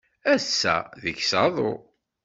Ass-a 0.33 0.75
deg-s 1.01 1.31
aḍu. 1.43 1.71